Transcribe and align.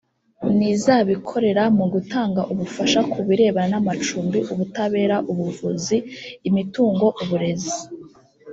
n 0.57 0.59
iz 0.71 0.83
abikorera 0.99 1.63
mu 1.77 1.85
gutanga 1.93 2.41
ubufasha 2.51 2.99
ku 3.11 3.19
birebana 3.27 3.67
n 3.71 3.73
amacumbi 3.81 4.39
ubutabera 4.51 5.17
ubuvuzi 5.31 5.97
imitungo 6.47 7.05
uburezi 7.23 7.77